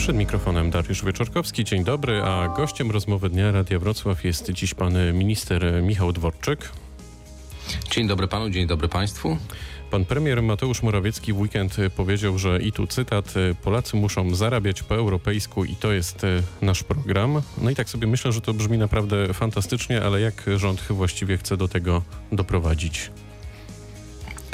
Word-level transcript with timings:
Przed 0.00 0.16
mikrofonem 0.16 0.70
Dariusz 0.70 1.04
Wieczorkowski. 1.04 1.64
Dzień 1.64 1.84
dobry, 1.84 2.22
a 2.22 2.48
gościem 2.48 2.90
rozmowy 2.90 3.30
dnia 3.30 3.52
Radia 3.52 3.78
Wrocław 3.78 4.24
jest 4.24 4.50
dziś 4.50 4.74
pan 4.74 4.94
minister 5.14 5.82
Michał 5.82 6.12
Dworczyk. 6.12 6.72
Dzień 7.90 8.08
dobry 8.08 8.28
panu, 8.28 8.50
dzień 8.50 8.66
dobry 8.66 8.88
państwu. 8.88 9.36
Pan 9.90 10.04
premier 10.04 10.42
Mateusz 10.42 10.82
Morawiecki 10.82 11.32
w 11.32 11.38
weekend 11.38 11.76
powiedział, 11.96 12.38
że 12.38 12.62
i 12.62 12.72
tu 12.72 12.86
cytat, 12.86 13.34
Polacy 13.62 13.96
muszą 13.96 14.34
zarabiać 14.34 14.82
po 14.82 14.94
europejsku 14.94 15.64
i 15.64 15.76
to 15.76 15.92
jest 15.92 16.24
e, 16.24 16.42
nasz 16.62 16.82
program. 16.82 17.42
No 17.58 17.70
i 17.70 17.74
tak 17.74 17.88
sobie 17.88 18.06
myślę, 18.06 18.32
że 18.32 18.40
to 18.40 18.54
brzmi 18.54 18.78
naprawdę 18.78 19.34
fantastycznie, 19.34 20.02
ale 20.02 20.20
jak 20.20 20.44
rząd 20.56 20.80
właściwie 20.80 21.38
chce 21.38 21.56
do 21.56 21.68
tego 21.68 22.02
doprowadzić? 22.32 23.10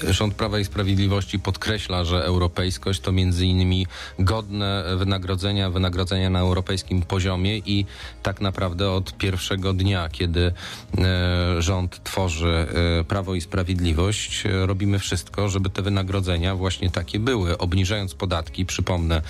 Rząd 0.05 0.35
Prawa 0.35 0.59
i 0.59 0.65
Sprawiedliwości 0.65 1.39
podkreśla, 1.39 2.05
że 2.05 2.25
europejskość 2.25 3.01
to 3.01 3.13
między 3.13 3.47
innymi 3.47 3.87
godne 4.19 4.85
wynagrodzenia, 4.97 5.71
wynagrodzenia 5.71 6.31
na 6.31 6.41
europejskim 6.41 7.03
poziomie 7.03 7.59
i 7.59 7.87
tak 8.23 8.41
naprawdę 8.41 8.91
od 8.91 9.17
pierwszego 9.17 9.73
dnia, 9.73 10.09
kiedy 10.09 10.53
e, 10.99 11.63
rząd 11.63 12.05
tworzy 12.05 12.67
e, 13.01 13.05
Prawo 13.05 13.35
i 13.35 13.41
Sprawiedliwość, 13.41 14.47
e, 14.47 14.67
robimy 14.67 14.99
wszystko, 14.99 15.49
żeby 15.49 15.71
te 15.71 15.83
wynagrodzenia 15.83 16.57
właśnie 16.57 16.91
takie 16.91 17.19
były. 17.19 17.59
Obniżając 17.59 18.15
podatki, 18.15 18.67
przypomnę, 18.67 19.23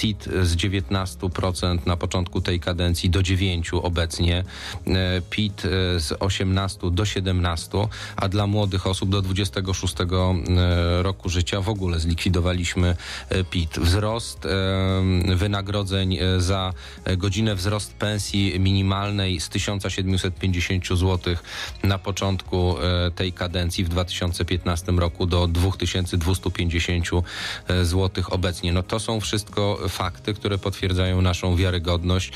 CIT 0.00 0.28
z 0.42 0.56
19% 0.56 1.86
na 1.86 1.96
początku 1.96 2.40
tej 2.40 2.60
kadencji 2.60 3.10
do 3.10 3.20
9% 3.20 3.80
obecnie, 3.82 4.44
PIT 5.30 5.62
z 5.98 6.12
18 6.20 6.90
do 6.90 7.04
17, 7.04 7.88
a 8.16 8.28
dla 8.28 8.46
młodych 8.46 8.86
osób 8.86 9.10
do 9.10 9.22
26 9.22 9.94
e, 10.12 11.02
roku 11.02 11.28
życia 11.28 11.60
w 11.60 11.68
ogóle 11.68 12.00
zlikwidowaliśmy 12.00 12.96
e, 13.28 13.44
PIT. 13.44 13.78
Wzrost 13.78 14.46
e, 14.46 15.36
wynagrodzeń 15.36 16.18
za 16.38 16.72
godzinę, 17.16 17.54
wzrost 17.54 17.94
pensji 17.94 18.60
minimalnej 18.60 19.40
z 19.40 19.48
1750 19.48 20.88
zł 20.88 21.34
na 21.82 21.98
początku 21.98 22.74
tej 23.14 23.32
kadencji 23.32 23.84
w 23.84 23.88
2015 23.88 24.92
roku 24.92 25.26
do 25.26 25.46
2250 25.46 27.06
zł 27.82 28.24
obecnie. 28.30 28.72
No 28.72 28.82
to 28.82 29.00
są 29.00 29.20
wszystko 29.20 29.78
fakty, 29.88 30.34
które 30.34 30.58
potwierdzają 30.58 31.22
naszą 31.22 31.56
wiarygodność 31.56 32.32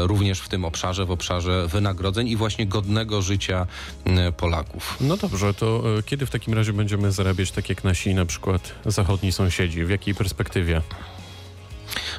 również 0.00 0.40
w 0.40 0.48
tym 0.48 0.64
obszarze, 0.64 1.06
w 1.06 1.10
obszarze 1.10 1.68
wynagrodzeń 1.68 2.28
i 2.28 2.36
właśnie 2.36 2.66
godnego 2.66 3.22
życia 3.22 3.66
Polaków. 4.36 4.96
No 5.00 5.16
dobrze, 5.16 5.54
to 5.54 5.82
kiedy 6.06 6.26
w 6.26 6.30
takim 6.30 6.54
razie 6.54 6.72
będziemy 6.72 7.09
zarabiać 7.10 7.50
tak 7.50 7.68
jak 7.68 7.84
nasi 7.84 8.14
na 8.14 8.26
przykład 8.26 8.74
zachodni 8.86 9.32
sąsiedzi? 9.32 9.84
W 9.84 9.90
jakiej 9.90 10.14
perspektywie? 10.14 10.82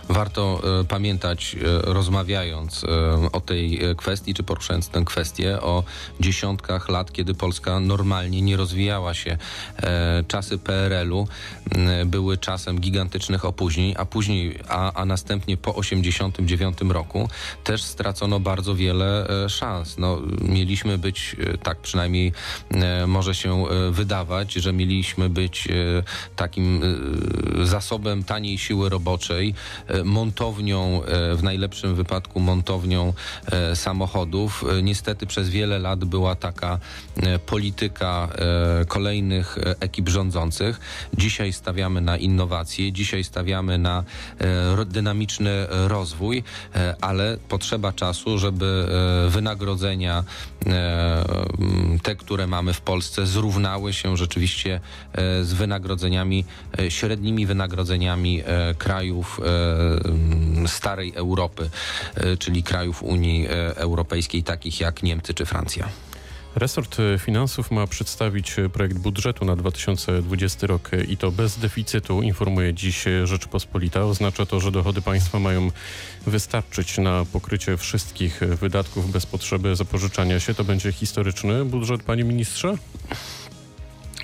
Warto 0.09 0.61
e, 0.79 0.83
pamiętać, 0.83 1.55
e, 1.55 1.93
rozmawiając 1.93 2.83
e, 2.83 2.87
o 3.31 3.41
tej 3.41 3.79
kwestii, 3.97 4.33
czy 4.33 4.43
poruszając 4.43 4.89
tę 4.89 5.03
kwestię, 5.05 5.61
o 5.61 5.83
dziesiątkach 6.19 6.89
lat, 6.89 7.11
kiedy 7.11 7.33
Polska 7.33 7.79
normalnie 7.79 8.41
nie 8.41 8.57
rozwijała 8.57 9.13
się. 9.13 9.37
Czasy 10.27 10.57
PRL-u 10.57 11.27
były 12.05 12.37
czasem 12.37 12.79
gigantycznych 12.79 13.45
opóźnień, 13.45 13.93
a 13.97 14.05
później, 14.05 14.59
a, 14.69 14.93
a 14.93 15.05
następnie 15.05 15.57
po 15.57 15.75
89 15.75 16.77
roku 16.89 17.29
też 17.63 17.83
stracono 17.83 18.39
bardzo 18.39 18.75
wiele 18.75 19.27
szans. 19.49 19.97
No, 19.97 20.21
mieliśmy 20.41 20.97
być, 20.97 21.35
tak 21.63 21.77
przynajmniej 21.77 22.33
może 23.07 23.35
się 23.35 23.65
wydawać, 23.91 24.53
że 24.53 24.73
mieliśmy 24.73 25.29
być 25.29 25.67
takim 26.35 26.81
zasobem 27.63 28.23
taniej 28.23 28.57
siły 28.57 28.89
roboczej, 28.89 29.53
montownią, 30.03 31.03
e, 31.03 31.35
w 31.35 31.43
najlepszym 31.43 31.95
wypadku 31.95 32.39
montownią 32.39 33.13
e, 33.51 33.75
samochodów. 33.75 34.63
E, 34.77 34.81
Niestety 34.83 35.25
przez 35.27 35.49
wiele 35.49 35.79
lat 35.79 36.05
była 36.05 36.35
taka 36.35 36.79
e, 37.17 37.39
polityka 37.39 38.29
e, 38.81 38.85
kolejnych 38.85 39.57
e, 39.57 39.75
ekip 39.79 40.09
rządzących. 40.09 40.79
Dzisiaj 41.13 41.53
stawiamy 41.53 42.01
na 42.01 42.17
innowacje, 42.17 42.91
dzisiaj 42.91 43.23
stawiamy 43.23 43.77
na 43.77 44.03
e, 44.39 44.85
dynamiczny 44.85 45.67
rozwój, 45.69 46.43
e, 46.75 46.95
ale 47.01 47.37
potrzeba 47.49 47.93
czasu, 47.93 48.37
żeby 48.37 48.87
e, 49.25 49.29
wynagrodzenia 49.29 50.23
e, 50.65 51.23
te, 52.03 52.15
które 52.15 52.47
mamy 52.47 52.73
w 52.73 52.81
Polsce, 52.81 53.25
zrównały 53.27 53.93
się 53.93 54.17
rzeczywiście 54.17 54.79
e, 55.13 55.43
z 55.43 55.53
wynagrodzeniami, 55.53 56.45
e, 56.79 56.91
średnimi 56.91 57.45
wynagrodzeniami 57.45 58.41
e, 58.45 58.73
krajów 58.77 59.39
e, 59.39 59.80
starej 60.67 61.13
Europy, 61.15 61.69
e, 62.15 62.37
czyli 62.37 62.63
krajów 62.63 63.03
Unii 63.03 63.47
e, 63.47 63.77
Europejskiej, 63.77 64.43
takich 64.43 64.79
jak 64.79 65.03
Niemcy 65.03 65.33
czy 65.33 65.45
Francja. 65.45 65.89
Resort 66.55 66.97
e, 66.99 67.19
Finansów 67.19 67.71
ma 67.71 67.87
przedstawić 67.87 68.55
projekt 68.73 68.97
budżetu 68.97 69.45
na 69.45 69.55
2020 69.55 70.67
rok 70.67 70.91
i 71.07 71.17
to 71.17 71.31
bez 71.31 71.57
deficytu, 71.57 72.21
informuje 72.21 72.73
dziś 72.73 73.05
Rzeczpospolita. 73.23 74.05
Oznacza 74.05 74.45
to, 74.45 74.59
że 74.59 74.71
dochody 74.71 75.01
państwa 75.01 75.39
mają 75.39 75.71
wystarczyć 76.27 76.97
na 76.97 77.25
pokrycie 77.33 77.77
wszystkich 77.77 78.39
wydatków 78.39 79.11
bez 79.11 79.25
potrzeby 79.25 79.75
zapożyczania 79.75 80.39
się. 80.39 80.53
To 80.53 80.63
będzie 80.63 80.91
historyczny 80.91 81.65
budżet, 81.65 82.03
panie 82.03 82.23
ministrze? 82.23 82.77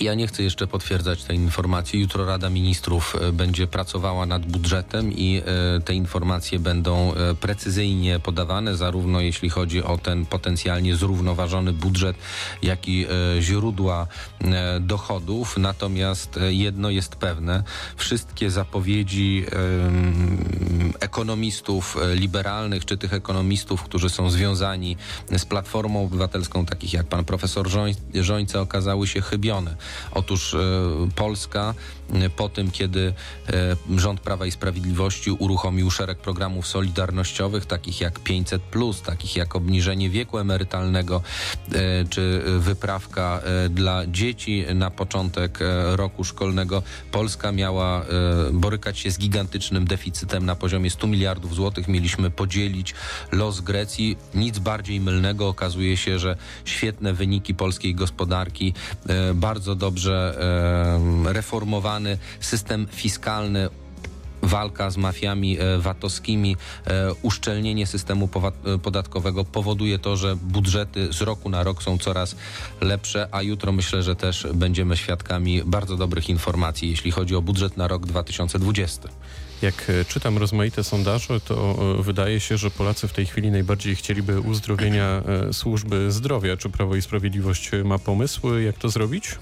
Ja 0.02 0.14
nie 0.14 0.28
chcę 0.28 0.44
jeszcze 0.44 0.68
potwierdzać 0.68 1.24
tej 1.24 1.38
informacji. 1.38 2.00
Jutro 2.00 2.26
Rada 2.26 2.50
Ministrów 2.50 3.16
e, 3.22 3.32
będzie 3.32 3.68
pracowała 3.68 4.26
nad 4.26 4.46
budżetem 4.46 5.14
i 5.14 5.42
e, 5.46 5.82
te 5.82 5.94
informacje 5.94 6.60
będą 6.60 7.14
e, 7.14 7.36
precyzyjnie 7.36 8.20
podawane, 8.20 8.76
zarówno 8.76 9.22
jeśli 9.22 9.50
chodzi 9.50 9.84
o 9.84 9.98
ten 9.98 10.26
potencjalnie 10.26 10.96
zrównoważony 10.96 11.74
budżet, 11.74 12.18
jak 12.62 12.88
i 12.88 13.08
źródła 13.40 14.08
dochodów. 14.80 15.58
Natomiast 15.58 16.40
jedno 16.50 16.90
jest 16.90 17.16
pewne, 17.16 17.64
wszystkie 17.96 18.52
zapowiedzi 18.52 19.46
ekonomistów 21.00 21.98
liberalnych, 22.16 22.86
czy 22.86 22.98
tych 22.98 23.14
ekonomistów, 23.14 23.84
którzy 23.84 24.10
są 24.10 24.30
związani 24.30 24.98
z 25.38 25.46
Platformą 25.46 26.04
Obywatelską, 26.04 26.66
takich 26.66 26.94
jak 26.94 27.08
pan 27.08 27.26
profesor 27.26 27.70
Żoń, 27.70 27.96
Żońca, 28.14 28.62
okazały 28.62 29.08
się 29.08 29.22
chybione. 29.22 29.76
Otóż 30.12 30.54
e, 30.54 30.58
Polska 31.16 31.74
e, 32.14 32.30
po 32.30 32.50
tym, 32.50 32.72
kiedy 32.72 33.14
e, 33.50 34.00
rząd 34.00 34.20
Prawa 34.20 34.46
i 34.46 34.52
Sprawiedliwości 34.52 35.32
uruchomił 35.32 35.92
szereg 35.92 36.18
programów 36.18 36.68
solidarnościowych, 36.68 37.66
takich 37.66 38.02
jak 38.02 38.20
500, 38.20 38.62
takich 39.06 39.36
jak 39.36 39.56
obniżenie 39.56 40.10
wieku 40.10 40.38
emerytalnego, 40.38 41.22
czy 42.10 42.44
wyprawka 42.60 43.42
dla 43.70 44.08
dzieci 44.08 44.66
na 44.76 44.92
początek 44.92 45.60
roku 45.96 46.24
szkolnego, 46.24 46.84
Polska 47.12 47.52
miała 47.52 48.06
borykać 48.54 49.00
się 49.00 49.12
z 49.12 49.20
gigantycznym 49.20 49.86
deficytem 49.86 50.46
na 50.46 50.56
poziomie 50.56 50.90
100 50.90 51.08
miliardów 51.08 51.56
złotych. 51.56 51.88
Mieliśmy 51.88 52.32
podzielić 52.32 52.94
los 53.32 53.62
Grecji. 53.62 54.18
Nic 54.36 54.60
bardziej 54.60 55.00
mylnego. 55.00 55.48
Okazuje 55.48 55.98
się, 55.98 56.20
że 56.20 56.38
świetne 56.66 57.14
wyniki 57.14 57.56
polskiej 57.56 57.96
gospodarki, 57.96 58.74
bardzo 59.36 59.76
dobrze 59.78 60.38
reformowany 61.26 62.18
system 62.40 62.88
fiskalny, 62.92 63.70
walka 64.42 64.92
z 64.92 64.98
mafiami 64.98 65.60
e, 65.60 65.78
VAT-owskimi, 65.78 66.58
e, 66.86 67.14
uszczelnienie 67.22 67.88
systemu 67.88 68.30
e, 68.66 68.78
podatkowego 68.78 69.46
powoduje 69.46 70.00
to, 70.00 70.18
że 70.18 70.36
budżety 70.36 71.14
z 71.14 71.22
roku 71.22 71.50
na 71.50 71.64
rok 71.64 71.84
są 71.84 71.98
coraz 71.98 72.36
lepsze, 72.82 73.28
a 73.32 73.42
jutro 73.42 73.72
myślę, 73.72 74.04
że 74.04 74.16
też 74.16 74.48
będziemy 74.54 74.98
świadkami 74.98 75.64
bardzo 75.66 75.98
dobrych 75.98 76.30
informacji, 76.30 76.90
jeśli 76.90 77.12
chodzi 77.12 77.36
o 77.36 77.42
budżet 77.42 77.78
na 77.78 77.88
rok 77.88 78.06
2020. 78.06 79.10
Jak 79.62 79.92
czytam 80.08 80.38
rozmaite 80.38 80.84
sondaże, 80.84 81.40
to 81.40 81.74
wydaje 82.00 82.40
się, 82.40 82.58
że 82.58 82.72
Polacy 82.72 83.08
w 83.08 83.14
tej 83.14 83.26
chwili 83.26 83.52
najbardziej 83.52 83.96
chcieliby 83.96 84.42
uzdrowienia 84.42 85.24
służby 85.52 86.12
zdrowia. 86.12 86.58
Czy 86.58 86.70
Prawo 86.70 86.96
i 86.96 87.02
Sprawiedliwość 87.02 87.72
ma 87.86 88.00
pomysły, 88.00 88.64
jak 88.64 88.78
to 88.78 88.90
zrobić? 88.90 89.36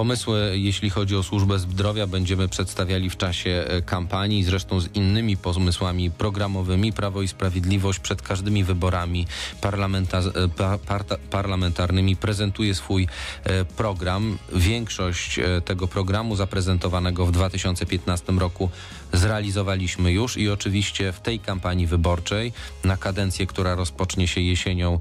Pomysły, 0.00 0.52
jeśli 0.54 0.90
chodzi 0.90 1.16
o 1.16 1.22
służbę 1.22 1.58
zdrowia, 1.58 2.06
będziemy 2.06 2.48
przedstawiali 2.48 3.10
w 3.10 3.16
czasie 3.16 3.64
e, 3.68 3.82
kampanii, 3.82 4.44
zresztą 4.44 4.80
z 4.80 4.88
innymi 4.94 5.36
pomysłami 5.36 6.10
programowymi. 6.10 6.92
Prawo 6.92 7.22
i 7.22 7.28
Sprawiedliwość 7.28 7.98
przed 7.98 8.22
każdymi 8.22 8.64
wyborami 8.64 9.26
parlamenta- 9.60 10.44
e, 10.44 10.48
pa- 10.48 10.78
parta- 10.78 11.18
parlamentarnymi 11.30 12.16
prezentuje 12.16 12.74
swój 12.74 13.08
e, 13.44 13.64
program. 13.64 14.38
Większość 14.52 15.40
tego 15.64 15.88
programu 15.88 16.36
zaprezentowanego 16.36 17.26
w 17.26 17.32
2015 17.32 18.32
roku 18.32 18.70
zrealizowaliśmy 19.12 20.12
już 20.12 20.36
i 20.36 20.50
oczywiście 20.50 21.12
w 21.12 21.20
tej 21.20 21.40
kampanii 21.40 21.86
wyborczej 21.86 22.52
na 22.84 22.96
kadencję, 22.96 23.46
która 23.46 23.74
rozpocznie 23.74 24.28
się 24.28 24.40
jesienią 24.40 24.98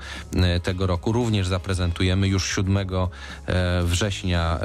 tego 0.63 0.88
roku, 0.88 1.12
również 1.12 1.48
zaprezentujemy 1.48 2.28
już 2.28 2.56
7 2.56 2.78
e, 2.78 3.10
września 3.84 4.60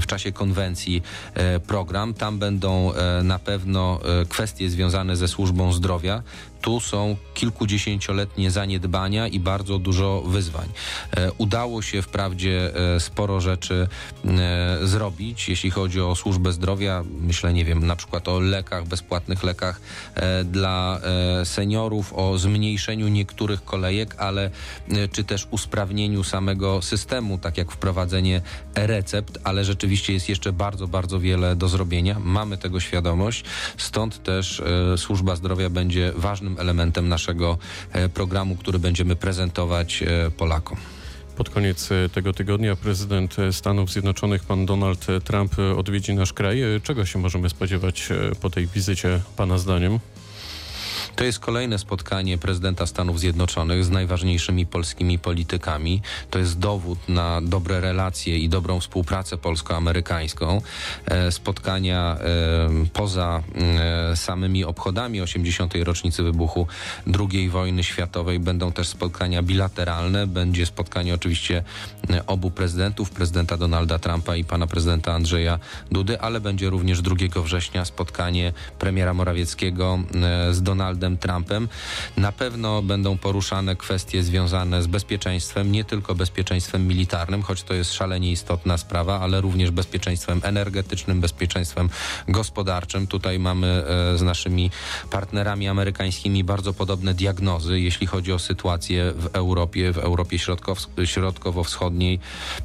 w 0.00 0.06
czasie 0.06 0.32
konwencji 0.32 1.02
program. 1.66 2.14
Tam 2.14 2.38
będą 2.38 2.92
na 3.22 3.38
pewno 3.38 4.00
kwestie 4.28 4.70
związane 4.70 5.16
ze 5.16 5.28
służbą 5.28 5.72
zdrowia 5.72 6.22
tu 6.60 6.80
są 6.80 7.16
kilkudziesięcioletnie 7.34 8.50
zaniedbania 8.50 9.28
i 9.28 9.40
bardzo 9.40 9.78
dużo 9.78 10.22
wyzwań. 10.22 10.68
E, 11.16 11.32
udało 11.32 11.82
się 11.82 12.02
wprawdzie 12.02 12.72
e, 12.94 13.00
sporo 13.00 13.40
rzeczy 13.40 13.88
e, 14.24 14.86
zrobić, 14.86 15.48
jeśli 15.48 15.70
chodzi 15.70 16.00
o 16.00 16.14
służbę 16.14 16.52
zdrowia. 16.52 17.04
Myślę, 17.20 17.52
nie 17.52 17.64
wiem, 17.64 17.86
na 17.86 17.96
przykład 17.96 18.28
o 18.28 18.40
lekach, 18.40 18.86
bezpłatnych 18.86 19.42
lekach 19.42 19.80
dla 20.44 21.00
seniorów, 21.44 22.12
o 22.12 22.38
zmniejszeniu 22.38 23.08
niektórych 23.08 23.64
kolejek, 23.64 24.14
ale 24.18 24.50
czy 25.12 25.24
też 25.24 25.46
usprawnieniu 25.50 26.24
samego 26.24 26.82
systemu, 26.82 27.38
tak 27.38 27.58
jak 27.58 27.72
wprowadzenie 27.72 28.42
recept, 28.74 29.38
ale 29.44 29.64
rzeczywiście 29.64 30.12
jest 30.12 30.28
jeszcze 30.28 30.52
bardzo, 30.52 30.88
bardzo 30.88 31.20
wiele 31.20 31.56
do 31.56 31.68
zrobienia. 31.68 32.16
Mamy 32.20 32.58
tego 32.58 32.80
świadomość, 32.80 33.44
stąd 33.76 34.22
też 34.22 34.62
służba 34.96 35.36
zdrowia 35.36 35.70
będzie 35.70 36.12
ważnym 36.16 36.47
ważnym 36.48 36.60
elementem 36.60 37.08
naszego 37.08 37.58
e, 37.92 38.08
programu, 38.08 38.56
który 38.56 38.78
będziemy 38.78 39.16
prezentować 39.16 40.02
e, 40.02 40.30
Polakom. 40.30 40.78
Pod 41.36 41.50
koniec 41.50 41.92
e, 41.92 42.08
tego 42.08 42.32
tygodnia 42.32 42.76
prezydent 42.76 43.36
Stanów 43.52 43.90
Zjednoczonych, 43.90 44.44
pan 44.44 44.66
Donald 44.66 45.06
Trump, 45.24 45.52
odwiedzi 45.76 46.14
nasz 46.14 46.32
kraj. 46.32 46.60
Czego 46.82 47.06
się 47.06 47.18
możemy 47.18 47.48
spodziewać 47.48 48.08
po 48.40 48.50
tej 48.50 48.66
wizycie, 48.66 49.20
pana 49.36 49.58
zdaniem? 49.58 49.98
To 51.18 51.24
jest 51.24 51.38
kolejne 51.38 51.78
spotkanie 51.78 52.38
prezydenta 52.38 52.86
Stanów 52.86 53.20
Zjednoczonych 53.20 53.84
z 53.84 53.90
najważniejszymi 53.90 54.66
polskimi 54.66 55.18
politykami. 55.18 56.02
To 56.30 56.38
jest 56.38 56.58
dowód 56.58 56.98
na 57.08 57.40
dobre 57.42 57.80
relacje 57.80 58.38
i 58.38 58.48
dobrą 58.48 58.80
współpracę 58.80 59.38
polsko-amerykańską. 59.38 60.62
E, 61.06 61.32
spotkania 61.32 62.16
e, 62.20 62.86
poza 62.92 63.42
e, 64.10 64.16
samymi 64.16 64.64
obchodami 64.64 65.20
80. 65.20 65.74
rocznicy 65.84 66.22
wybuchu 66.22 66.66
II 67.32 67.48
wojny 67.50 67.84
światowej 67.84 68.40
będą 68.40 68.72
też 68.72 68.88
spotkania 68.88 69.42
bilateralne. 69.42 70.26
Będzie 70.26 70.66
spotkanie 70.66 71.14
oczywiście 71.14 71.64
obu 72.26 72.50
prezydentów, 72.50 73.10
prezydenta 73.10 73.56
Donalda 73.56 73.98
Trumpa 73.98 74.36
i 74.36 74.44
pana 74.44 74.66
prezydenta 74.66 75.12
Andrzeja 75.12 75.58
Dudy, 75.92 76.20
ale 76.20 76.40
będzie 76.40 76.70
również 76.70 77.02
2 77.02 77.42
września 77.42 77.84
spotkanie 77.84 78.52
premiera 78.78 79.14
Morawieckiego 79.14 79.98
z 80.50 80.62
Donaldem 80.62 81.07
Donaldem 81.08 81.18
Trumpem. 81.18 81.68
Na 82.16 82.32
pewno 82.32 82.82
będą 82.82 83.18
poruszane 83.18 83.76
kwestie 83.76 84.22
związane 84.22 84.82
z 84.82 84.86
bezpieczeństwem, 84.86 85.72
nie 85.72 85.84
tylko 85.84 86.14
bezpieczeństwem 86.14 86.86
militarnym, 86.86 87.42
choć 87.42 87.62
to 87.62 87.74
jest 87.74 87.92
szalenie 87.92 88.30
istotna 88.30 88.78
sprawa, 88.78 89.20
ale 89.20 89.40
również 89.40 89.70
bezpieczeństwem 89.70 90.40
energetycznym, 90.44 91.20
bezpieczeństwem 91.20 91.88
gospodarczym. 92.28 93.06
Tutaj 93.06 93.38
mamy 93.38 93.66
e, 93.66 94.18
z 94.18 94.22
naszymi 94.22 94.70
partnerami 95.10 95.68
amerykańskimi 95.68 96.44
bardzo 96.44 96.72
podobne 96.72 97.14
diagnozy, 97.14 97.80
jeśli 97.80 98.06
chodzi 98.06 98.32
o 98.32 98.38
sytuację 98.38 99.12
w 99.16 99.26
Europie, 99.32 99.92
w 99.92 99.98
Europie 99.98 100.38
środkowo-wschodniej 101.04 102.20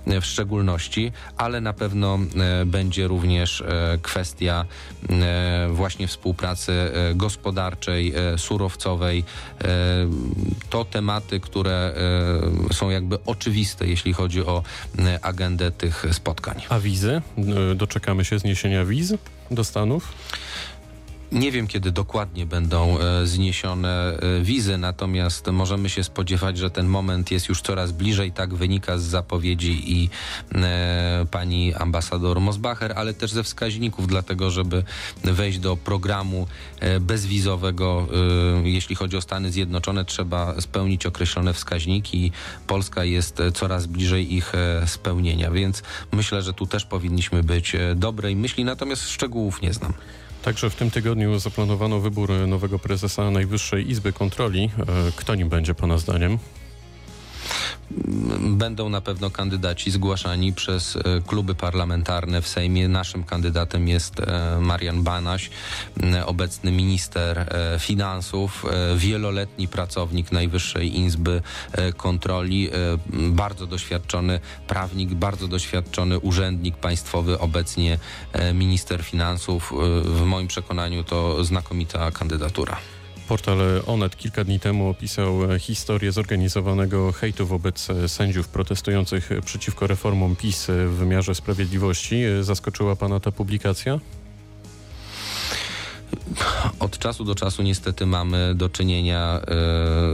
e, 0.07 0.21
w 0.21 0.25
szczególności, 0.25 1.11
ale 1.37 1.61
na 1.61 1.73
pewno 1.73 2.15
e, 2.15 2.65
będzie 2.65 3.07
również 3.07 3.63
kwestia 4.01 4.65
właśnie 5.69 6.07
współpracy 6.07 6.91
gospodarczej, 7.15 8.13
surowcowej. 8.37 9.23
E, 9.63 9.67
to 10.69 10.85
tematy, 10.85 11.39
które 11.39 11.93
e, 12.69 12.73
są 12.73 12.89
jakby 12.89 13.17
oczywiste, 13.25 13.87
jeśli 13.87 14.13
chodzi 14.13 14.45
o 14.45 14.63
e, 14.99 15.19
agendę 15.25 15.71
tych 15.71 16.05
spotkań. 16.11 16.61
A 16.69 16.79
wizy? 16.79 17.21
Doczekamy 17.75 18.25
się 18.25 18.39
zniesienia 18.39 18.85
wiz 18.85 19.13
do 19.51 19.63
Stanów? 19.63 20.13
Nie 21.33 21.51
wiem, 21.51 21.67
kiedy 21.67 21.91
dokładnie 21.91 22.45
będą 22.45 22.99
e, 22.99 23.27
zniesione 23.27 24.17
e, 24.17 24.41
wizy, 24.41 24.77
natomiast 24.77 25.47
możemy 25.47 25.89
się 25.89 26.03
spodziewać, 26.03 26.57
że 26.57 26.69
ten 26.69 26.87
moment 26.87 27.31
jest 27.31 27.49
już 27.49 27.61
coraz 27.61 27.91
bliżej. 27.91 28.31
Tak 28.31 28.53
wynika 28.53 28.97
z 28.97 29.03
zapowiedzi 29.03 29.91
i 29.93 30.09
e, 30.55 31.25
pani 31.31 31.73
ambasador 31.73 32.41
Mosbacher, 32.41 32.93
ale 32.95 33.13
też 33.13 33.31
ze 33.31 33.43
wskaźników, 33.43 34.07
dlatego 34.07 34.51
żeby 34.51 34.83
wejść 35.23 35.59
do 35.59 35.77
programu 35.77 36.47
bezwizowego, 37.01 38.07
jeśli 38.63 38.95
chodzi 38.95 39.17
o 39.17 39.21
Stany 39.21 39.51
Zjednoczone, 39.51 40.05
trzeba 40.05 40.61
spełnić 40.61 41.05
określone 41.05 41.53
wskaźniki. 41.53 42.31
Polska 42.67 43.03
jest 43.03 43.41
coraz 43.53 43.85
bliżej 43.85 44.33
ich 44.33 44.53
spełnienia, 44.85 45.51
więc 45.51 45.83
myślę, 46.11 46.41
że 46.41 46.53
tu 46.53 46.67
też 46.67 46.85
powinniśmy 46.85 47.43
być 47.43 47.75
dobrej 47.95 48.35
myśli, 48.35 48.65
natomiast 48.65 49.09
szczegółów 49.09 49.61
nie 49.61 49.73
znam. 49.73 49.93
Także 50.43 50.69
w 50.69 50.75
tym 50.75 50.91
tygodniu 50.91 51.39
zaplanowano 51.39 51.99
wybór 51.99 52.29
nowego 52.47 52.79
prezesa 52.79 53.31
Najwyższej 53.31 53.91
Izby 53.91 54.13
Kontroli. 54.13 54.63
E, 54.63 55.11
kto 55.15 55.35
nim 55.35 55.49
będzie 55.49 55.75
Pana 55.75 55.97
zdaniem? 55.97 56.37
Będą 58.39 58.89
na 58.89 59.01
pewno 59.01 59.29
kandydaci 59.29 59.91
zgłaszani 59.91 60.53
przez 60.53 60.95
e, 60.95 61.01
kluby 61.27 61.55
parlamentarne 61.55 62.41
w 62.41 62.47
Sejmie. 62.47 62.87
Naszym 62.87 63.23
kandydatem 63.23 63.87
jest 63.87 64.19
e, 64.19 64.57
Marian 64.59 65.03
Banaś, 65.03 65.49
obecny 66.25 66.71
minister 66.71 67.39
e, 67.39 67.79
finansów, 67.79 68.65
wieloletni 68.95 69.67
pracownik 69.67 70.31
Najwyższej 70.31 70.99
Izby 70.99 71.41
Kontroli, 71.97 72.69
bardzo 73.29 73.67
doświadczony 73.67 74.39
prawnik, 74.67 75.13
bardzo 75.13 75.47
doświadczony 75.47 76.19
urzędnik 76.19 76.77
państwowy, 76.77 77.39
obecnie 77.39 77.99
minister 78.53 79.03
finansów. 79.03 79.73
W 80.03 80.21
moim 80.25 80.47
przekonaniu 80.47 81.03
to 81.03 81.43
znakomita 81.43 82.11
kandydatura. 82.11 82.77
Portal 83.27 83.57
Onet 83.85 84.15
kilka 84.15 84.43
dni 84.43 84.59
temu 84.59 84.89
opisał 84.89 85.39
historię 85.59 86.11
zorganizowanego 86.11 87.11
hejtu 87.11 87.47
wobec 87.47 87.87
sędziów 88.07 88.47
protestujących 88.47 89.29
przeciwko 89.45 89.87
reformom 89.87 90.35
PiS 90.35 90.67
w 90.67 90.89
wymiarze 90.89 91.35
sprawiedliwości. 91.35 92.23
Zaskoczyła 92.41 92.95
Pana 92.95 93.19
ta 93.19 93.31
publikacja? 93.31 93.99
Czasu 97.03 97.23
do 97.23 97.35
czasu 97.35 97.63
niestety 97.63 98.05
mamy 98.05 98.55
do 98.55 98.69
czynienia 98.69 99.39
e, 99.41 99.45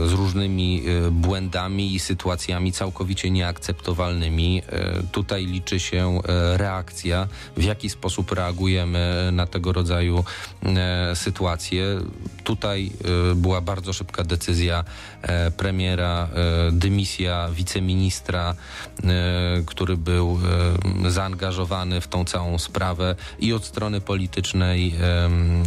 z 0.08 0.12
różnymi 0.12 0.82
e, 0.86 1.10
błędami 1.10 1.94
i 1.94 1.98
sytuacjami 1.98 2.72
całkowicie 2.72 3.30
nieakceptowalnymi. 3.30 4.62
E, 4.68 5.02
tutaj 5.12 5.46
liczy 5.46 5.80
się 5.80 6.20
reakcja, 6.56 7.28
w 7.56 7.62
jaki 7.62 7.90
sposób 7.90 8.32
reagujemy 8.32 9.30
na 9.32 9.46
tego 9.46 9.72
rodzaju 9.72 10.24
sytuacje. 11.14 11.84
Tutaj 12.44 12.90
była 13.36 13.60
bardzo 13.60 13.92
szybka 13.92 14.24
decyzja 14.24 14.84
premiera, 15.56 16.28
dymisja 16.72 17.48
wiceministra, 17.52 18.54
który 19.66 19.96
był 19.96 20.38
zaangażowany 21.08 22.00
w 22.00 22.08
tą 22.08 22.24
całą 22.24 22.58
sprawę 22.58 23.16
i 23.38 23.52
od 23.52 23.64
strony 23.64 24.00
politycznej 24.00 24.94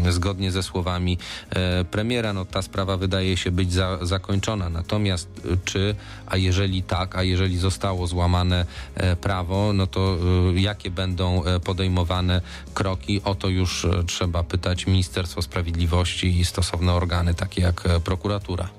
zgodnie 0.09 0.51
ze 0.51 0.63
słowami 0.63 1.12
e, 1.49 1.85
premiera, 1.85 2.33
no 2.33 2.45
ta 2.45 2.61
sprawa 2.61 2.97
wydaje 2.97 3.37
się 3.37 3.51
być 3.51 3.73
za, 3.73 3.99
zakończona. 4.01 4.69
Natomiast 4.69 5.27
e, 5.45 5.57
czy, 5.65 5.95
a 6.25 6.37
jeżeli 6.37 6.83
tak, 6.83 7.15
a 7.15 7.23
jeżeli 7.23 7.57
zostało 7.57 8.07
złamane 8.07 8.65
e, 8.95 9.15
prawo, 9.15 9.73
no 9.73 9.87
to 9.87 10.17
jakie 10.55 10.91
będą 10.91 11.43
podejmowane 11.63 12.41
kroki? 12.73 13.21
O 13.23 13.35
to 13.35 13.49
już 13.49 13.87
trzeba 14.07 14.43
pytać 14.43 14.87
Ministerstwo 14.87 15.41
Sprawiedliwości 15.41 16.39
i 16.39 16.45
stosowne 16.45 16.93
organy, 16.93 17.33
takie 17.33 17.61
jak 17.61 17.83
prokuratura. 18.03 18.69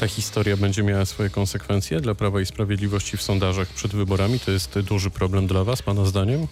Ta 0.00 0.08
historia 0.08 0.56
będzie 0.56 0.82
miała 0.82 1.04
swoje 1.04 1.30
konsekwencje 1.30 2.00
dla 2.00 2.14
Prawa 2.14 2.40
i 2.40 2.46
Sprawiedliwości 2.46 3.16
w 3.16 3.22
sondażach 3.22 3.68
przed 3.68 3.92
wyborami. 3.92 4.40
To 4.40 4.50
jest 4.50 4.78
duży 4.78 5.10
problem 5.10 5.46
dla 5.46 5.64
Was, 5.64 5.82
Pana 5.82 6.04
zdaniem? 6.04 6.46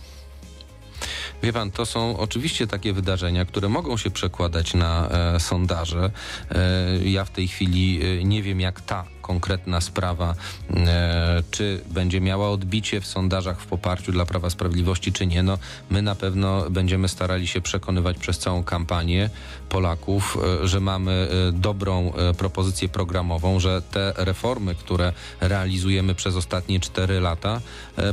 Wie 1.42 1.52
pan, 1.52 1.70
to 1.70 1.86
są 1.86 2.18
oczywiście 2.18 2.66
takie 2.66 2.92
wydarzenia, 2.92 3.44
które 3.44 3.68
mogą 3.68 3.96
się 3.96 4.10
przekładać 4.10 4.74
na 4.74 5.08
e, 5.08 5.40
sondaże. 5.40 6.10
E, 6.50 6.98
ja 7.04 7.24
w 7.24 7.30
tej 7.30 7.48
chwili 7.48 8.00
e, 8.02 8.24
nie 8.24 8.42
wiem, 8.42 8.60
jak 8.60 8.80
ta 8.80 9.04
konkretna 9.22 9.80
sprawa, 9.80 10.34
e, 10.70 11.42
czy 11.50 11.80
będzie 11.90 12.20
miała 12.20 12.50
odbicie 12.50 13.00
w 13.00 13.06
sondażach 13.06 13.60
w 13.60 13.66
poparciu 13.66 14.12
dla 14.12 14.26
Prawa 14.26 14.50
Sprawiedliwości, 14.50 15.12
czy 15.12 15.26
nie. 15.26 15.42
No, 15.42 15.58
my 15.90 16.02
na 16.02 16.14
pewno 16.14 16.70
będziemy 16.70 17.08
starali 17.08 17.46
się 17.46 17.60
przekonywać 17.60 18.18
przez 18.18 18.38
całą 18.38 18.64
kampanię 18.64 19.30
Polaków, 19.68 20.38
e, 20.62 20.68
że 20.68 20.80
mamy 20.80 21.28
e, 21.48 21.52
dobrą 21.52 22.12
propozycję 22.38 22.88
programową, 22.88 23.60
że 23.60 23.82
te 23.82 24.12
reformy, 24.16 24.74
które 24.74 25.12
realizujemy 25.40 26.14
przez 26.14 26.36
ostatnie 26.36 26.80
cztery 26.80 27.20
lata, 27.20 27.60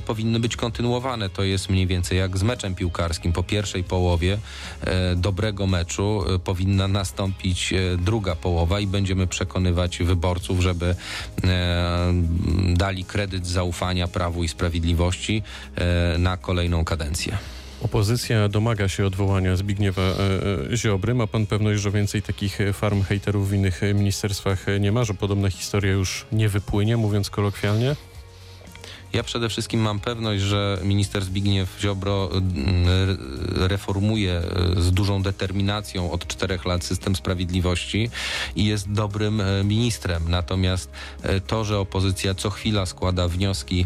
powinny 0.06 0.40
być 0.40 0.56
kontynuowane. 0.56 1.30
To 1.30 1.44
jest 1.44 1.70
mniej 1.70 1.88
więcej 1.88 2.18
jak 2.18 2.38
z 2.38 2.44
meczem 2.44 2.76
piłkarskim. 2.76 3.34
Po 3.34 3.44
pierwszej 3.44 3.84
połowie 3.84 4.38
dobrego 5.16 5.68
meczu 5.68 6.24
powinna 6.44 6.88
nastąpić 6.88 7.74
druga 7.98 8.36
połowa 8.36 8.80
i 8.80 8.88
będziemy 8.88 9.28
przekonywać 9.28 9.98
wyborców, 9.98 10.60
żeby 10.62 10.96
dali 12.74 13.04
kredyt 13.04 13.48
zaufania 13.48 14.08
Prawu 14.08 14.44
i 14.44 14.48
Sprawiedliwości 14.48 15.44
e, 15.76 16.18
na 16.18 16.38
kolejną 16.38 16.86
kadencję. 16.86 17.38
Opozycja 17.82 18.50
domaga 18.50 18.88
się 18.88 19.06
odwołania 19.06 19.56
Zbigniewa 19.56 20.02
e, 20.02 20.16
e, 20.72 20.78
Ziobry. 20.78 21.14
Ma 21.14 21.28
pan 21.28 21.46
pewność, 21.46 21.82
że 21.82 21.92
więcej 21.92 22.22
takich 22.22 22.62
e, 22.62 22.74
farm 22.74 23.04
hejterów 23.04 23.50
w 23.50 23.54
innych 23.54 23.84
e, 23.84 23.94
ministerstwach 23.94 24.70
e, 24.70 24.80
nie 24.80 24.92
ma, 24.92 25.04
że 25.04 25.14
podobna 25.14 25.50
historia 25.50 25.92
już 25.92 26.26
nie 26.32 26.50
wypłynie, 26.50 26.98
mówiąc 26.98 27.30
kolokwialnie? 27.30 27.96
Ja 29.14 29.24
przede 29.24 29.50
wszystkim 29.50 29.82
mam 29.82 30.00
pewność, 30.00 30.42
że 30.42 30.80
minister 30.84 31.24
Zbigniew 31.24 31.78
Ziobro 31.82 32.30
mm, 32.32 32.88
re- 32.88 33.68
reformuje 33.68 34.34
e, 34.78 34.82
z 34.82 34.92
dużą 34.92 35.22
determinacją 35.22 36.12
od 36.12 36.28
czterech 36.28 36.66
lat 36.66 36.84
system 36.84 37.16
sprawiedliwości 37.16 38.10
i 38.56 38.66
jest 38.66 38.92
dobrym 38.92 39.42
ministrem. 39.64 40.30
Natomiast 40.30 40.92
to, 41.48 41.66
że 41.66 41.80
opozycja 41.80 42.36
co 42.36 42.50
chwila 42.50 42.86
składa 42.86 43.28
wnioski 43.28 43.86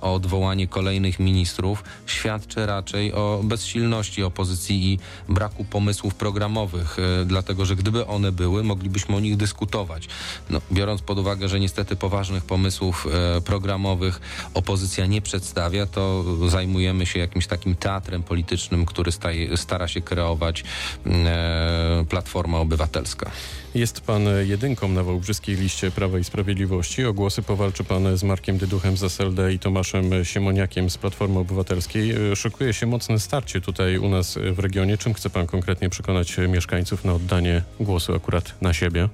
o 0.00 0.14
odwołanie 0.14 0.68
kolejnych 0.68 1.20
ministrów, 1.20 1.84
świadczy 2.06 2.66
raczej 2.66 3.12
o 3.12 3.40
bezsilności 3.44 4.22
opozycji 4.22 4.92
i 4.92 4.98
braku 5.28 5.64
pomysłów 5.64 6.14
programowych, 6.14 6.96
dlatego 7.26 7.64
że 7.64 7.76
gdyby 7.76 8.06
one 8.06 8.32
były, 8.32 8.64
moglibyśmy 8.64 9.16
o 9.16 9.20
nich 9.20 9.36
dyskutować. 9.36 10.08
No, 10.50 10.60
biorąc 10.72 11.02
pod 11.02 11.18
uwagę, 11.18 11.48
że 11.48 11.60
niestety 11.60 11.96
poważnych 11.96 12.44
pomysłów 12.44 13.06
programowych 13.44 14.20
opozycja 14.54 15.06
nie 15.06 15.22
przedstawia, 15.22 15.86
to 15.86 16.24
zajmujemy 16.48 17.06
się 17.06 17.18
jakimś 17.18 17.46
takim 17.46 17.74
teatrem 17.74 18.22
politycznym, 18.22 18.86
który 18.86 19.12
staje, 19.12 19.56
stara 19.56 19.88
się 19.88 20.00
kreować 20.00 20.64
e, 21.06 22.04
Platforma 22.08 22.58
Obywatelska. 22.58 23.30
Jest 23.74 24.00
pan 24.00 24.22
jedynką 24.44 24.88
na 24.88 25.02
wałbrzyskiej 25.02 25.56
liście 25.56 25.90
Prawa 25.90 26.18
i 26.18 26.24
Sprawiedliwości. 26.24 27.04
O 27.04 27.12
głosy 27.12 27.42
powalczy 27.42 27.84
pan 27.84 28.16
z 28.16 28.22
Markiem 28.22 28.58
Dyduchem 28.58 28.96
z 28.96 29.02
SLD 29.02 29.52
i 29.52 29.58
Tomaszem 29.58 30.24
Siemoniakiem 30.24 30.90
z 30.90 30.98
Platformy 30.98 31.38
Obywatelskiej. 31.38 32.32
E, 32.32 32.36
Szykuje 32.36 32.72
się 32.72 32.86
mocne 32.86 33.18
starcie 33.20 33.60
tutaj 33.60 33.98
u 33.98 34.08
nas 34.08 34.38
w 34.52 34.58
regionie. 34.58 34.98
Czym 34.98 35.14
chce 35.14 35.30
pan 35.30 35.46
konkretnie 35.46 35.90
przekonać 35.90 36.36
mieszkańców 36.48 37.04
na 37.04 37.14
oddanie 37.14 37.62
głosu 37.80 38.14
akurat 38.14 38.54
na 38.60 38.72
siebie? 38.72 39.08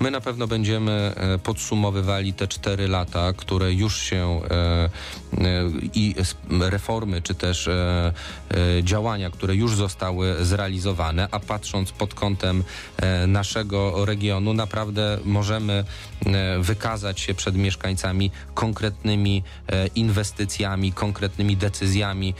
My 0.00 0.10
na 0.10 0.20
pewno 0.20 0.46
będziemy 0.46 0.92
e, 0.92 1.38
podsumowywali 1.38 2.32
te 2.34 2.48
cztery 2.48 2.88
lata, 2.88 3.32
które 3.32 3.72
już 3.72 4.00
się 4.00 4.40
e, 4.50 4.54
e, 4.54 4.90
i 5.94 6.14
reformy, 6.60 7.22
czy 7.22 7.34
też 7.34 7.68
działania, 8.82 9.30
które 9.30 9.54
już 9.54 9.74
zostały 9.74 10.44
zrealizowane, 10.44 11.28
a 11.30 11.40
patrząc 11.40 11.92
pod 11.92 12.14
kątem 12.14 12.64
naszego 13.26 14.04
regionu, 14.04 14.54
naprawdę 14.54 15.18
możemy 15.24 15.84
wykazać 16.60 17.20
się 17.20 17.34
przed 17.34 17.56
mieszkańcami 17.56 18.30
konkretnymi 18.54 19.42
inwestycjami, 19.94 20.92
konkretnymi 20.92 21.56
decyzjami, 21.56 22.34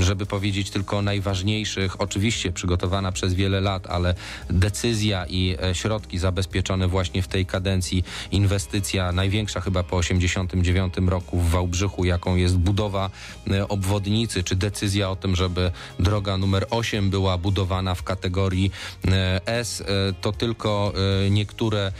żeby 0.00 0.26
powiedzieć 0.26 0.70
tylko 0.70 0.98
o 0.98 1.02
najważniejszych, 1.02 2.00
oczywiście 2.00 2.52
przygotowana 2.52 3.12
przez 3.12 3.34
wiele 3.34 3.60
lat, 3.60 3.86
ale 3.86 4.14
decyzja 4.50 5.26
i 5.26 5.56
środki 5.72 6.18
zabezpieczone 6.34 6.88
właśnie 6.88 7.22
w 7.22 7.28
tej 7.28 7.46
kadencji, 7.46 8.04
inwestycja 8.32 9.12
największa 9.12 9.60
chyba 9.60 9.82
po 9.82 9.96
89 9.96 10.94
roku 11.06 11.38
w 11.38 11.50
Wałbrzychu, 11.50 12.04
jaką 12.04 12.36
jest 12.36 12.56
budowa 12.56 13.10
e, 13.50 13.68
obwodnicy, 13.68 14.42
czy 14.42 14.56
decyzja 14.56 15.10
o 15.10 15.16
tym, 15.16 15.36
żeby 15.36 15.70
droga 15.98 16.36
numer 16.36 16.66
8 16.70 17.10
była 17.10 17.38
budowana 17.38 17.94
w 17.94 18.02
kategorii 18.02 18.70
e, 19.08 19.40
S, 19.46 19.80
e, 19.80 19.84
to 20.20 20.32
tylko 20.32 20.92
niektóre 21.30 21.92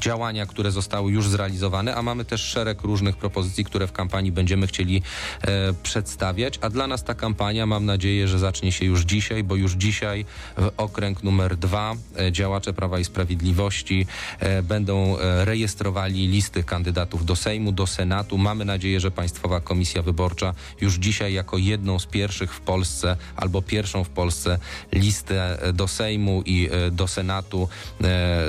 działania, 0.00 0.46
które 0.46 0.70
zostały 0.70 1.12
już 1.12 1.28
zrealizowane, 1.28 1.94
a 1.94 2.02
mamy 2.02 2.24
też 2.24 2.40
szereg 2.40 2.82
różnych 2.82 3.16
propozycji, 3.16 3.64
które 3.64 3.86
w 3.86 3.92
kampanii 3.92 4.32
będziemy 4.32 4.66
chcieli 4.66 5.02
przedstawiać, 5.82 6.58
a 6.62 6.70
dla 6.70 6.86
nas 6.86 7.04
ta 7.04 7.14
kampania 7.14 7.66
mam 7.66 7.86
nadzieję, 7.86 8.28
że 8.28 8.38
zacznie 8.38 8.72
się 8.72 8.84
już 8.84 9.00
dzisiaj, 9.02 9.44
bo 9.44 9.56
już 9.56 9.72
dzisiaj 9.72 10.24
w 10.56 10.70
okręg 10.76 11.22
numer 11.22 11.56
dwa 11.56 11.94
e, 12.18 12.32
działacze 12.32 12.72
Prawa 12.72 12.95
i 12.98 13.04
Sprawiedliwości 13.04 14.06
e, 14.38 14.62
będą 14.62 15.18
e, 15.18 15.44
rejestrowali 15.44 16.28
listy 16.28 16.64
kandydatów 16.64 17.24
do 17.24 17.36
Sejmu, 17.36 17.72
do 17.72 17.86
Senatu. 17.86 18.38
Mamy 18.38 18.64
nadzieję, 18.64 19.00
że 19.00 19.10
Państwowa 19.10 19.60
Komisja 19.60 20.02
Wyborcza 20.02 20.54
już 20.80 20.94
dzisiaj 20.94 21.32
jako 21.32 21.58
jedną 21.58 21.98
z 21.98 22.06
pierwszych 22.06 22.54
w 22.54 22.60
Polsce 22.60 23.16
albo 23.36 23.62
pierwszą 23.62 24.04
w 24.04 24.08
Polsce 24.08 24.58
listę 24.92 25.62
e, 25.62 25.72
do 25.72 25.88
Sejmu 25.88 26.42
i 26.46 26.68
do 26.92 27.08
Senatu 27.08 27.68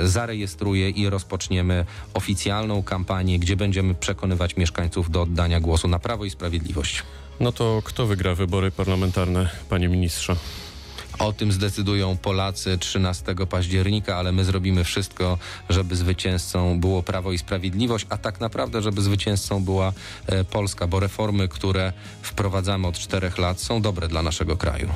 zarejestruje 0.04 0.90
i 0.90 1.10
rozpoczniemy 1.10 1.84
oficjalną 2.14 2.82
kampanię, 2.82 3.38
gdzie 3.38 3.56
będziemy 3.56 3.94
przekonywać 3.94 4.56
mieszkańców 4.56 5.10
do 5.10 5.22
oddania 5.22 5.60
głosu 5.60 5.88
na 5.88 5.98
Prawo 5.98 6.24
i 6.24 6.30
Sprawiedliwość. 6.30 7.02
No 7.40 7.52
to 7.52 7.82
kto 7.84 8.06
wygra 8.06 8.34
wybory 8.34 8.70
parlamentarne, 8.70 9.50
panie 9.68 9.88
ministrze? 9.88 10.36
O 11.18 11.32
tym 11.32 11.52
zdecydują 11.52 12.16
Polacy 12.16 12.78
13 12.78 13.34
października, 13.50 14.16
ale 14.16 14.32
my 14.32 14.44
zrobimy 14.44 14.84
wszystko, 14.84 15.38
żeby 15.68 15.96
zwycięzcą 15.96 16.80
było 16.80 17.02
Prawo 17.02 17.32
i 17.32 17.38
Sprawiedliwość, 17.38 18.06
a 18.08 18.16
tak 18.18 18.40
naprawdę, 18.40 18.82
żeby 18.82 19.02
zwycięzcą 19.02 19.64
była 19.64 19.92
e, 20.26 20.44
Polska, 20.44 20.86
bo 20.86 21.00
reformy, 21.00 21.48
które 21.48 21.92
wprowadzamy 22.22 22.86
od 22.86 22.98
czterech 22.98 23.38
lat 23.38 23.60
są 23.60 23.82
dobre 23.82 24.08
dla 24.08 24.22
naszego 24.22 24.56
kraju. 24.56 24.88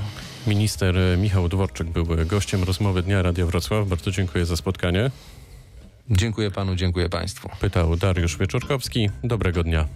Minister 0.47 0.99
e, 0.99 1.17
Michał 1.17 1.49
Dworczyk 1.49 1.89
był 1.89 2.07
gościem 2.27 2.65
rozmowy 2.65 3.03
Dnia 3.03 3.23
Radia 3.23 3.47
Wrocław. 3.47 3.89
Bardzo 3.89 4.11
dziękuję 4.11 4.47
za 4.47 4.57
spotkanie. 4.57 5.11
Dziękuję 6.11 6.51
panu, 6.51 6.75
dziękuję 6.77 7.09
państwu. 7.09 7.49
Pytał 7.61 7.97
Dariusz 7.97 8.39
Wieczorkowski. 8.39 9.11
Dobrego 9.25 9.63
dnia. 9.63 9.89